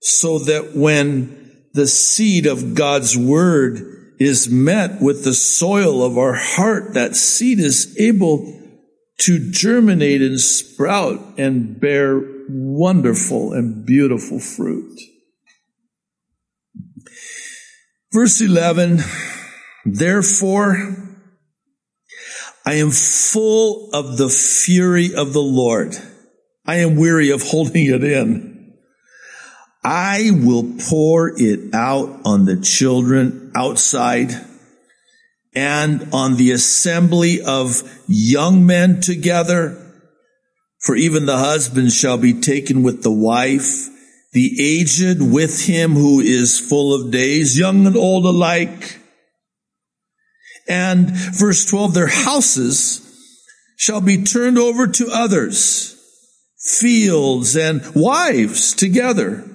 so 0.00 0.38
that 0.40 0.74
when 0.74 1.68
the 1.72 1.86
seed 1.86 2.46
of 2.46 2.74
God's 2.74 3.16
word 3.16 4.14
is 4.18 4.50
met 4.50 5.00
with 5.00 5.24
the 5.24 5.34
soil 5.34 6.04
of 6.04 6.18
our 6.18 6.34
heart, 6.34 6.94
that 6.94 7.16
seed 7.16 7.58
is 7.58 7.96
able 7.98 8.56
to 9.18 9.50
germinate 9.50 10.22
and 10.22 10.40
sprout 10.40 11.20
and 11.38 11.78
bear 11.78 12.20
wonderful 12.48 13.52
and 13.52 13.84
beautiful 13.86 14.40
fruit. 14.40 14.98
Verse 18.12 18.40
11, 18.40 19.00
therefore, 19.84 20.96
I 22.66 22.74
am 22.74 22.90
full 22.90 23.90
of 23.92 24.16
the 24.16 24.28
fury 24.28 25.14
of 25.14 25.32
the 25.32 25.42
Lord. 25.42 25.96
I 26.70 26.76
am 26.76 26.94
weary 26.94 27.30
of 27.30 27.42
holding 27.42 27.86
it 27.86 28.04
in. 28.04 28.74
I 29.82 30.30
will 30.30 30.76
pour 30.88 31.32
it 31.36 31.74
out 31.74 32.20
on 32.24 32.44
the 32.44 32.60
children 32.60 33.50
outside 33.56 34.30
and 35.52 36.10
on 36.12 36.36
the 36.36 36.52
assembly 36.52 37.42
of 37.42 37.82
young 38.06 38.66
men 38.66 39.00
together. 39.00 39.84
For 40.78 40.94
even 40.94 41.26
the 41.26 41.38
husband 41.38 41.90
shall 41.90 42.18
be 42.18 42.40
taken 42.40 42.84
with 42.84 43.02
the 43.02 43.10
wife, 43.10 43.88
the 44.32 44.56
aged 44.60 45.20
with 45.20 45.66
him 45.66 45.94
who 45.94 46.20
is 46.20 46.60
full 46.60 46.94
of 46.94 47.10
days, 47.10 47.58
young 47.58 47.84
and 47.84 47.96
old 47.96 48.24
alike. 48.26 49.00
And 50.68 51.10
verse 51.10 51.64
12, 51.64 51.94
their 51.94 52.06
houses 52.06 53.04
shall 53.76 54.00
be 54.00 54.22
turned 54.22 54.56
over 54.56 54.86
to 54.86 55.08
others, 55.12 55.96
fields 56.60 57.56
and 57.56 57.82
wives 57.94 58.74
together. 58.74 59.46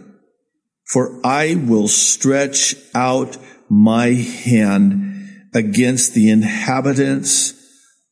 For 0.91 1.19
I 1.25 1.55
will 1.55 1.87
stretch 1.87 2.75
out 2.93 3.37
my 3.69 4.09
hand 4.09 5.49
against 5.53 6.13
the 6.13 6.29
inhabitants 6.29 7.53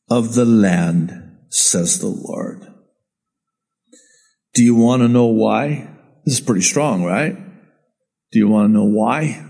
of 0.10 0.34
the 0.34 0.46
land, 0.46 1.38
says 1.50 2.00
the 2.00 2.08
Lord. 2.08 2.68
Do 4.54 4.64
you 4.64 4.76
want 4.76 5.02
to 5.02 5.08
know 5.08 5.28
why? 5.28 5.90
This 6.26 6.36
is 6.36 6.42
pretty 6.42 6.62
strong, 6.62 7.04
right? 7.04 7.36
Do 8.32 8.40
you 8.40 8.48
want 8.48 8.70
to 8.70 8.74
know 8.74 8.86
why? 8.86 9.46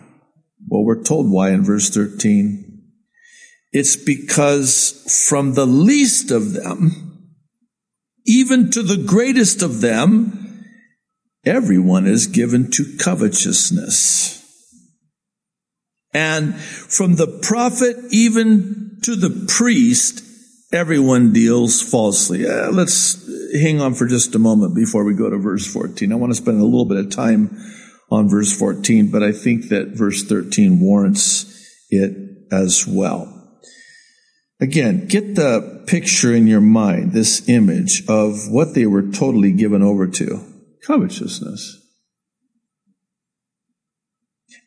Well, 0.67 0.83
we're 0.83 1.03
told 1.03 1.31
why 1.31 1.51
in 1.51 1.63
verse 1.63 1.89
13. 1.89 2.81
It's 3.71 3.95
because 3.95 5.27
from 5.27 5.53
the 5.53 5.65
least 5.65 6.31
of 6.31 6.53
them, 6.53 7.12
even 8.25 8.71
to 8.71 8.81
the 8.81 8.97
greatest 8.97 9.61
of 9.61 9.81
them, 9.81 10.65
everyone 11.45 12.07
is 12.07 12.27
given 12.27 12.71
to 12.71 12.97
covetousness. 12.99 14.39
And 16.13 16.55
from 16.55 17.15
the 17.15 17.27
prophet 17.41 17.97
even 18.11 18.99
to 19.03 19.15
the 19.15 19.45
priest, 19.47 20.23
everyone 20.71 21.33
deals 21.33 21.81
falsely. 21.81 22.47
Uh, 22.47 22.71
let's 22.71 23.19
hang 23.53 23.81
on 23.81 23.93
for 23.93 24.07
just 24.07 24.35
a 24.35 24.39
moment 24.39 24.75
before 24.75 25.03
we 25.03 25.15
go 25.15 25.29
to 25.29 25.37
verse 25.37 25.71
14. 25.71 26.11
I 26.11 26.15
want 26.15 26.31
to 26.31 26.41
spend 26.41 26.59
a 26.59 26.65
little 26.65 26.85
bit 26.85 26.97
of 26.97 27.11
time 27.11 27.57
on 28.11 28.29
verse 28.29 28.57
14, 28.57 29.09
but 29.11 29.23
I 29.23 29.31
think 29.31 29.69
that 29.69 29.89
verse 29.95 30.23
13 30.23 30.79
warrants 30.79 31.45
it 31.89 32.15
as 32.51 32.85
well. 32.87 33.32
Again, 34.59 35.07
get 35.07 35.35
the 35.35 35.83
picture 35.87 36.33
in 36.33 36.47
your 36.47 36.61
mind, 36.61 37.11
this 37.11 37.47
image 37.49 38.03
of 38.07 38.49
what 38.49 38.73
they 38.73 38.85
were 38.85 39.01
totally 39.01 39.51
given 39.51 39.81
over 39.81 40.07
to. 40.07 40.39
Covetousness. 40.85 41.79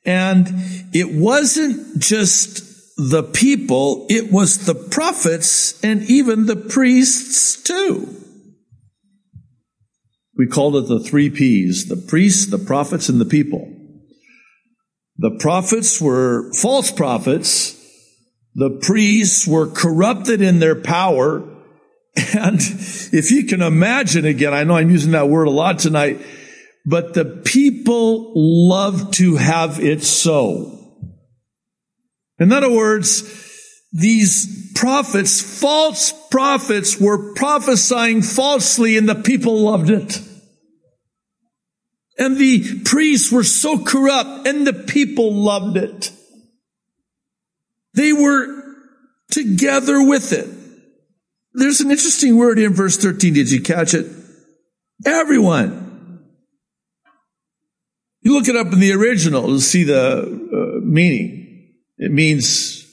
And 0.04 0.48
it 0.92 1.14
wasn't 1.14 1.98
just 1.98 2.62
the 2.96 3.22
people, 3.22 4.06
it 4.08 4.32
was 4.32 4.64
the 4.66 4.74
prophets 4.74 5.82
and 5.84 6.02
even 6.04 6.46
the 6.46 6.56
priests 6.56 7.62
too. 7.62 8.08
We 10.36 10.46
called 10.46 10.76
it 10.76 10.88
the 10.88 11.00
three 11.00 11.30
P's, 11.30 11.88
the 11.88 11.96
priests, 11.96 12.46
the 12.46 12.58
prophets, 12.58 13.08
and 13.08 13.20
the 13.20 13.24
people. 13.24 13.72
The 15.16 15.36
prophets 15.40 16.00
were 16.00 16.52
false 16.52 16.90
prophets. 16.90 17.72
The 18.56 18.70
priests 18.70 19.46
were 19.46 19.66
corrupted 19.66 20.40
in 20.40 20.58
their 20.58 20.74
power. 20.74 21.52
And 22.34 22.58
if 22.58 23.30
you 23.30 23.44
can 23.44 23.60
imagine 23.60 24.24
again, 24.24 24.54
I 24.54 24.64
know 24.64 24.76
I'm 24.76 24.88
using 24.88 25.12
that 25.12 25.28
word 25.28 25.46
a 25.46 25.50
lot 25.50 25.78
tonight, 25.78 26.18
but 26.86 27.12
the 27.12 27.26
people 27.44 28.32
love 28.34 29.10
to 29.12 29.36
have 29.36 29.78
it 29.78 30.02
so. 30.02 30.72
In 32.38 32.52
other 32.52 32.72
words, 32.72 33.22
these 33.92 34.72
prophets, 34.74 35.42
false 35.60 36.14
prophets 36.30 36.98
were 36.98 37.34
prophesying 37.34 38.22
falsely 38.22 38.96
and 38.96 39.06
the 39.06 39.14
people 39.14 39.60
loved 39.60 39.90
it. 39.90 40.22
And 42.18 42.38
the 42.38 42.80
priests 42.84 43.30
were 43.30 43.44
so 43.44 43.84
corrupt 43.84 44.46
and 44.46 44.66
the 44.66 44.72
people 44.72 45.34
loved 45.34 45.76
it. 45.76 46.12
They 47.96 48.12
were 48.12 48.46
together 49.30 50.06
with 50.06 50.32
it. 50.32 50.48
There's 51.54 51.80
an 51.80 51.90
interesting 51.90 52.36
word 52.36 52.58
in 52.58 52.74
verse 52.74 52.98
13. 52.98 53.32
Did 53.32 53.50
you 53.50 53.62
catch 53.62 53.94
it? 53.94 54.06
Everyone. 55.04 56.20
You 58.20 58.34
look 58.34 58.48
it 58.48 58.56
up 58.56 58.72
in 58.72 58.80
the 58.80 58.92
original 58.92 59.46
to 59.46 59.60
see 59.60 59.84
the 59.84 60.20
uh, 60.22 60.80
meaning. 60.84 61.72
It 61.96 62.12
means 62.12 62.84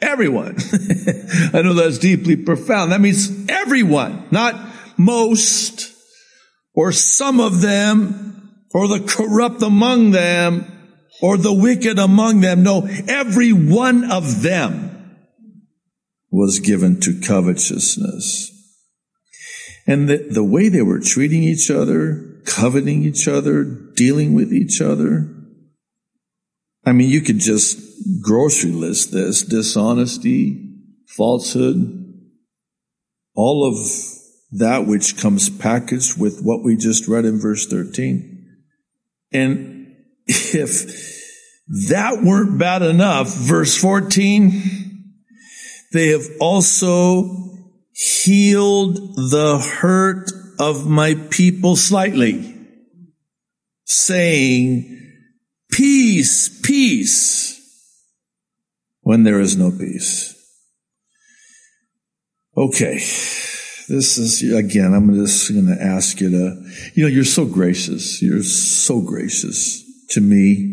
everyone. 0.00 0.56
I 1.52 1.60
know 1.62 1.74
that's 1.74 1.98
deeply 1.98 2.36
profound. 2.36 2.92
That 2.92 3.02
means 3.02 3.48
everyone, 3.50 4.26
not 4.30 4.54
most 4.96 5.92
or 6.74 6.92
some 6.92 7.40
of 7.40 7.60
them 7.60 8.64
or 8.72 8.88
the 8.88 9.00
corrupt 9.00 9.60
among 9.60 10.12
them 10.12 10.73
or 11.22 11.36
the 11.36 11.52
wicked 11.52 11.98
among 11.98 12.40
them. 12.40 12.62
No, 12.62 12.88
every 13.08 13.52
one 13.52 14.10
of 14.10 14.42
them 14.42 15.16
was 16.30 16.58
given 16.58 17.00
to 17.00 17.20
covetousness. 17.20 18.50
And 19.86 20.08
the, 20.08 20.16
the 20.30 20.44
way 20.44 20.68
they 20.68 20.82
were 20.82 20.98
treating 20.98 21.42
each 21.42 21.70
other, 21.70 22.40
coveting 22.44 23.04
each 23.04 23.28
other, 23.28 23.64
dealing 23.64 24.34
with 24.34 24.52
each 24.52 24.80
other. 24.80 25.30
I 26.84 26.92
mean, 26.92 27.10
you 27.10 27.20
could 27.20 27.38
just 27.38 27.78
grocery 28.20 28.72
list 28.72 29.12
this 29.12 29.42
dishonesty, 29.42 30.60
falsehood, 31.08 32.04
all 33.34 33.66
of 33.66 33.76
that 34.52 34.86
which 34.86 35.16
comes 35.16 35.50
packaged 35.50 36.18
with 36.18 36.40
what 36.42 36.62
we 36.62 36.76
just 36.76 37.08
read 37.08 37.24
in 37.24 37.40
verse 37.40 37.66
13. 37.66 38.30
And 39.32 39.73
if 40.26 41.14
that 41.88 42.22
weren't 42.22 42.58
bad 42.58 42.82
enough, 42.82 43.34
verse 43.34 43.76
14, 43.76 44.52
they 45.92 46.08
have 46.08 46.26
also 46.40 47.52
healed 47.92 48.96
the 49.16 49.58
hurt 49.58 50.30
of 50.58 50.86
my 50.86 51.14
people 51.30 51.76
slightly, 51.76 52.54
saying, 53.84 55.00
peace, 55.70 56.60
peace, 56.60 57.60
when 59.02 59.22
there 59.22 59.40
is 59.40 59.56
no 59.56 59.70
peace. 59.70 60.34
Okay. 62.56 62.94
This 63.86 64.16
is, 64.16 64.42
again, 64.54 64.94
I'm 64.94 65.12
just 65.14 65.52
going 65.52 65.66
to 65.66 65.82
ask 65.82 66.20
you 66.20 66.30
to, 66.30 66.70
you 66.94 67.02
know, 67.02 67.08
you're 67.08 67.24
so 67.24 67.44
gracious. 67.44 68.22
You're 68.22 68.42
so 68.42 69.00
gracious 69.02 69.83
to 70.14 70.20
me. 70.20 70.70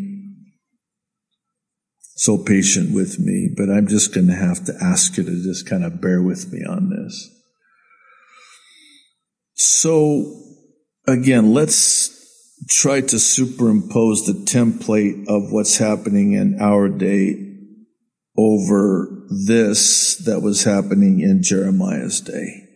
So 2.15 2.37
patient 2.37 2.93
with 2.93 3.19
me, 3.19 3.49
but 3.55 3.69
I'm 3.69 3.87
just 3.87 4.13
going 4.13 4.27
to 4.27 4.35
have 4.35 4.63
to 4.65 4.73
ask 4.79 5.17
you 5.17 5.23
to 5.23 5.43
just 5.43 5.67
kind 5.67 5.83
of 5.83 6.01
bear 6.01 6.21
with 6.21 6.51
me 6.53 6.63
on 6.63 6.89
this. 6.89 7.29
So 9.53 10.39
again, 11.07 11.53
let's 11.53 12.17
try 12.69 13.01
to 13.01 13.19
superimpose 13.19 14.25
the 14.25 14.33
template 14.33 15.27
of 15.27 15.51
what's 15.51 15.77
happening 15.77 16.33
in 16.33 16.61
our 16.61 16.89
day 16.89 17.47
over 18.37 19.27
this 19.47 20.17
that 20.25 20.41
was 20.41 20.63
happening 20.63 21.21
in 21.21 21.41
Jeremiah's 21.41 22.21
day. 22.21 22.67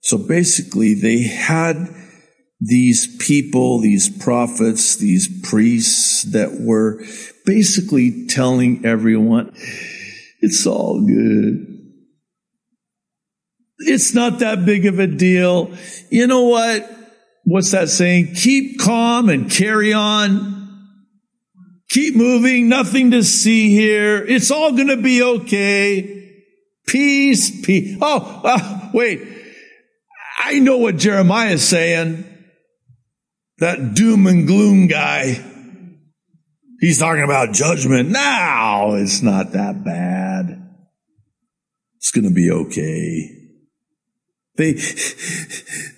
So 0.00 0.16
basically, 0.16 0.94
they 0.94 1.22
had 1.22 1.76
these 2.60 3.16
people, 3.16 3.80
these 3.80 4.08
prophets, 4.22 4.96
these 4.96 5.48
priests 5.48 6.24
that 6.32 6.60
were 6.60 7.02
basically 7.46 8.26
telling 8.26 8.84
everyone, 8.84 9.54
it's 10.40 10.66
all 10.66 11.00
good. 11.00 11.66
It's 13.78 14.14
not 14.14 14.40
that 14.40 14.66
big 14.66 14.84
of 14.84 14.98
a 14.98 15.06
deal. 15.06 15.74
You 16.10 16.26
know 16.26 16.44
what? 16.44 16.90
What's 17.44 17.70
that 17.70 17.88
saying? 17.88 18.34
Keep 18.34 18.78
calm 18.78 19.30
and 19.30 19.50
carry 19.50 19.94
on. 19.94 20.58
Keep 21.88 22.14
moving. 22.14 22.68
Nothing 22.68 23.12
to 23.12 23.24
see 23.24 23.70
here. 23.70 24.22
It's 24.22 24.50
all 24.50 24.72
going 24.72 24.88
to 24.88 24.98
be 24.98 25.22
okay. 25.22 26.42
Peace, 26.86 27.64
peace. 27.64 27.96
Oh, 28.02 28.42
uh, 28.44 28.90
wait. 28.92 29.26
I 30.38 30.58
know 30.58 30.76
what 30.76 30.96
Jeremiah 30.98 31.52
is 31.52 31.66
saying. 31.66 32.29
That 33.60 33.94
doom 33.94 34.26
and 34.26 34.46
gloom 34.46 34.86
guy. 34.86 35.44
He's 36.80 36.98
talking 36.98 37.22
about 37.22 37.52
judgment. 37.52 38.08
Now 38.08 38.94
it's 38.94 39.22
not 39.22 39.52
that 39.52 39.84
bad. 39.84 40.66
It's 41.96 42.10
going 42.10 42.24
to 42.24 42.34
be 42.34 42.50
okay. 42.50 43.36
They, 44.56 44.72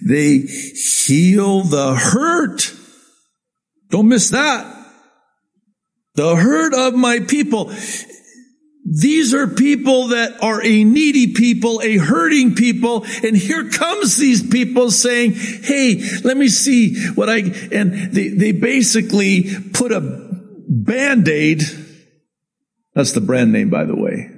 they 0.05 0.39
heal 0.39 1.63
the 1.63 1.95
hurt. 1.95 2.75
Don't 3.91 4.09
miss 4.09 4.31
that. 4.31 4.67
The 6.15 6.35
hurt 6.35 6.75
of 6.75 6.95
my 6.95 7.21
people. 7.21 7.73
These 8.85 9.33
are 9.33 9.47
people 9.47 10.09
that 10.09 10.43
are 10.43 10.63
a 10.63 10.85
needy 10.85 11.35
people, 11.35 11.81
a 11.83 11.99
hurting 11.99 12.57
people. 12.57 13.05
And 13.23 13.37
here 13.37 13.71
comes 13.71 14.17
these 14.17 14.47
people 14.47 14.91
saying, 14.91 15.35
Hey, 15.35 16.03
let 16.25 16.37
me 16.37 16.49
see 16.49 16.97
what 17.15 17.31
I, 17.31 17.39
and 17.71 18.13
they, 18.13 18.29
they 18.29 18.53
basically 18.53 19.49
put 19.73 19.93
a 19.93 20.01
band-aid. 20.69 21.63
That's 22.95 23.13
the 23.13 23.21
brand 23.21 23.53
name, 23.53 23.71
by 23.71 23.85
the 23.85 23.97
way. 23.97 24.31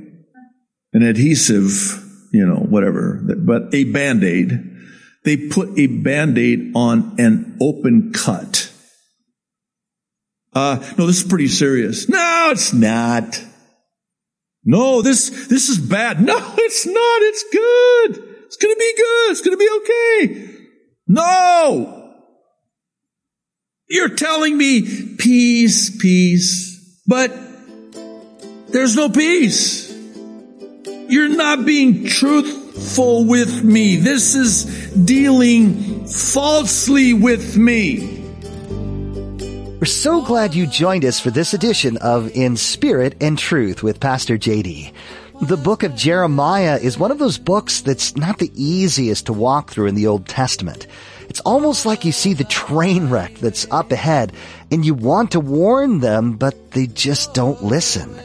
An 0.92 1.02
adhesive, 1.02 2.02
you 2.30 2.46
know, 2.46 2.56
whatever, 2.56 3.20
but 3.38 3.74
a 3.74 3.84
band-aid. 3.84 4.72
They 5.24 5.38
put 5.48 5.78
a 5.78 5.86
band-aid 5.86 6.72
on 6.74 7.16
an 7.18 7.56
open 7.62 8.12
cut. 8.12 8.70
Uh, 10.52 10.76
no, 10.98 11.06
this 11.06 11.22
is 11.22 11.28
pretty 11.28 11.48
serious. 11.48 12.10
No, 12.10 12.50
it's 12.52 12.74
not. 12.74 13.42
No, 14.64 15.02
this, 15.02 15.48
this 15.48 15.68
is 15.68 15.78
bad. 15.78 16.22
No, 16.22 16.36
it's 16.58 16.86
not. 16.86 17.22
It's 17.22 17.44
good. 17.52 18.34
It's 18.46 18.56
going 18.56 18.74
to 18.74 18.78
be 18.78 18.94
good. 18.96 19.30
It's 19.30 19.40
going 19.40 19.56
to 19.56 19.58
be 19.58 19.70
okay. 19.82 20.54
No. 21.06 22.00
You're 23.88 24.14
telling 24.14 24.56
me 24.56 25.16
peace, 25.18 25.96
peace, 25.96 27.02
but 27.06 27.32
there's 28.68 28.96
no 28.96 29.08
peace. 29.08 29.92
You're 31.08 31.28
not 31.28 31.66
being 31.66 32.06
truthful 32.06 33.26
with 33.26 33.62
me. 33.62 33.96
This 33.96 34.34
is 34.34 34.64
dealing 34.92 36.06
falsely 36.06 37.12
with 37.12 37.56
me. 37.56 38.13
We're 39.80 39.86
so 39.86 40.22
glad 40.22 40.54
you 40.54 40.68
joined 40.68 41.04
us 41.04 41.18
for 41.18 41.30
this 41.30 41.52
edition 41.52 41.96
of 41.96 42.30
In 42.36 42.56
Spirit 42.56 43.16
and 43.20 43.36
Truth 43.36 43.82
with 43.82 43.98
Pastor 43.98 44.38
JD. 44.38 44.92
The 45.42 45.56
book 45.56 45.82
of 45.82 45.96
Jeremiah 45.96 46.78
is 46.80 46.96
one 46.96 47.10
of 47.10 47.18
those 47.18 47.38
books 47.38 47.80
that's 47.80 48.16
not 48.16 48.38
the 48.38 48.52
easiest 48.54 49.26
to 49.26 49.32
walk 49.32 49.70
through 49.70 49.88
in 49.88 49.96
the 49.96 50.06
Old 50.06 50.28
Testament. 50.28 50.86
It's 51.28 51.40
almost 51.40 51.86
like 51.86 52.04
you 52.04 52.12
see 52.12 52.34
the 52.34 52.44
train 52.44 53.10
wreck 53.10 53.34
that's 53.34 53.66
up 53.72 53.90
ahead 53.90 54.32
and 54.70 54.86
you 54.86 54.94
want 54.94 55.32
to 55.32 55.40
warn 55.40 55.98
them, 55.98 56.34
but 56.34 56.70
they 56.70 56.86
just 56.86 57.34
don't 57.34 57.64
listen. 57.64 58.16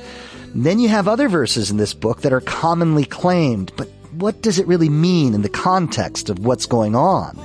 then 0.54 0.78
you 0.80 0.88
have 0.90 1.08
other 1.08 1.28
verses 1.28 1.72
in 1.72 1.78
this 1.78 1.96
book 1.96 2.22
that 2.22 2.34
are 2.34 2.42
commonly 2.42 3.06
claimed, 3.06 3.72
but 3.76 3.90
what 4.12 4.42
does 4.44 4.60
it 4.60 4.68
really 4.68 4.90
mean 4.90 5.34
in 5.34 5.42
the 5.42 5.50
context 5.50 6.30
of 6.30 6.40
what's 6.40 6.68
going 6.68 6.96
on? 6.96 7.38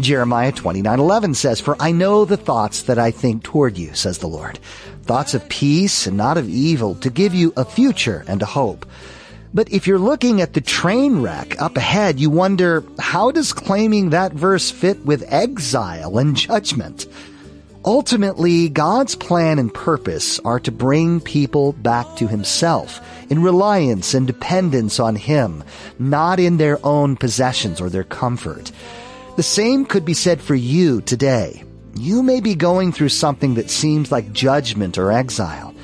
Jeremiah 0.00 0.52
29:11 0.52 1.34
says, 1.34 1.60
"For 1.60 1.76
I 1.80 1.92
know 1.92 2.24
the 2.24 2.36
thoughts 2.36 2.82
that 2.82 2.98
I 2.98 3.10
think 3.10 3.42
toward 3.42 3.78
you," 3.78 3.90
says 3.94 4.18
the 4.18 4.26
Lord, 4.26 4.58
"thoughts 5.04 5.34
of 5.34 5.48
peace 5.48 6.06
and 6.06 6.16
not 6.16 6.36
of 6.36 6.48
evil, 6.48 6.94
to 6.96 7.10
give 7.10 7.34
you 7.34 7.52
a 7.56 7.64
future 7.64 8.24
and 8.26 8.42
a 8.42 8.46
hope." 8.46 8.86
But 9.52 9.68
if 9.72 9.86
you're 9.86 9.98
looking 9.98 10.40
at 10.40 10.52
the 10.52 10.60
train 10.60 11.22
wreck 11.22 11.60
up 11.60 11.76
ahead, 11.76 12.20
you 12.20 12.30
wonder, 12.30 12.84
how 12.98 13.32
does 13.32 13.52
claiming 13.52 14.10
that 14.10 14.32
verse 14.32 14.70
fit 14.70 15.04
with 15.04 15.24
exile 15.26 16.18
and 16.18 16.36
judgment? 16.36 17.06
Ultimately, 17.84 18.68
God's 18.68 19.14
plan 19.14 19.58
and 19.58 19.72
purpose 19.72 20.38
are 20.44 20.60
to 20.60 20.70
bring 20.70 21.18
people 21.18 21.72
back 21.72 22.14
to 22.16 22.28
Himself 22.28 23.00
in 23.28 23.42
reliance 23.42 24.14
and 24.14 24.26
dependence 24.26 25.00
on 25.00 25.16
Him, 25.16 25.64
not 25.98 26.38
in 26.38 26.58
their 26.58 26.78
own 26.84 27.16
possessions 27.16 27.80
or 27.80 27.88
their 27.88 28.04
comfort. 28.04 28.70
The 29.40 29.44
same 29.44 29.86
could 29.86 30.04
be 30.04 30.12
said 30.12 30.42
for 30.42 30.54
you 30.54 31.00
today. 31.00 31.64
You 31.94 32.22
may 32.22 32.42
be 32.42 32.54
going 32.54 32.92
through 32.92 33.08
something 33.08 33.54
that 33.54 33.70
seems 33.70 34.12
like 34.12 34.34
judgment 34.34 34.98
or 34.98 35.10
exile, 35.10 35.74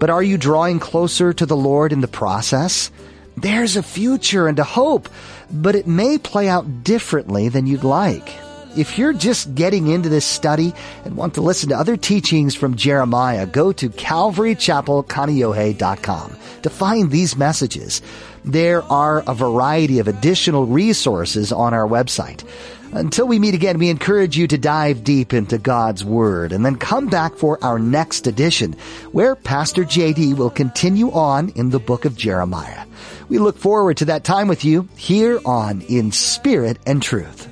but 0.00 0.10
are 0.10 0.24
you 0.24 0.36
drawing 0.36 0.80
closer 0.80 1.32
to 1.32 1.46
the 1.46 1.56
Lord 1.56 1.92
in 1.92 2.00
the 2.00 2.08
process? 2.08 2.90
There's 3.36 3.76
a 3.76 3.84
future 3.84 4.48
and 4.48 4.58
a 4.58 4.64
hope, 4.64 5.08
but 5.48 5.76
it 5.76 5.86
may 5.86 6.18
play 6.18 6.48
out 6.48 6.82
differently 6.82 7.48
than 7.48 7.68
you'd 7.68 7.84
like. 7.84 8.28
If 8.76 8.98
you're 8.98 9.12
just 9.12 9.54
getting 9.54 9.86
into 9.86 10.08
this 10.08 10.26
study 10.26 10.74
and 11.04 11.16
want 11.16 11.34
to 11.34 11.40
listen 11.40 11.68
to 11.68 11.78
other 11.78 11.96
teachings 11.96 12.56
from 12.56 12.74
Jeremiah, 12.74 13.46
go 13.46 13.70
to 13.74 13.90
calvarychapelkaneohe.com 13.90 16.36
to 16.62 16.70
find 16.70 17.12
these 17.12 17.36
messages. 17.36 18.02
There 18.44 18.82
are 18.82 19.22
a 19.28 19.34
variety 19.34 20.00
of 20.00 20.08
additional 20.08 20.66
resources 20.66 21.52
on 21.52 21.72
our 21.72 21.86
website. 21.86 22.42
Until 22.94 23.26
we 23.26 23.40
meet 23.40 23.54
again, 23.54 23.78
we 23.78 23.90
encourage 23.90 24.38
you 24.38 24.46
to 24.46 24.56
dive 24.56 25.02
deep 25.02 25.32
into 25.34 25.58
God's 25.58 26.04
Word 26.04 26.52
and 26.52 26.64
then 26.64 26.76
come 26.76 27.08
back 27.08 27.34
for 27.34 27.58
our 27.62 27.76
next 27.76 28.28
edition 28.28 28.76
where 29.10 29.34
Pastor 29.34 29.82
JD 29.82 30.36
will 30.36 30.48
continue 30.48 31.10
on 31.10 31.48
in 31.50 31.70
the 31.70 31.80
book 31.80 32.04
of 32.04 32.16
Jeremiah. 32.16 32.86
We 33.28 33.38
look 33.38 33.58
forward 33.58 33.96
to 33.96 34.04
that 34.04 34.22
time 34.22 34.46
with 34.46 34.64
you 34.64 34.88
here 34.96 35.40
on 35.44 35.80
In 35.82 36.12
Spirit 36.12 36.78
and 36.86 37.02
Truth. 37.02 37.48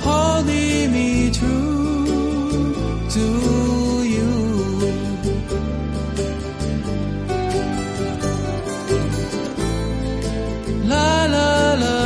Holding 0.00 0.92
me 0.92 1.30
true 1.30 2.74
to 3.08 4.02
you. 4.02 4.32
La 10.88 11.26
la 11.26 11.74
la. 11.74 12.01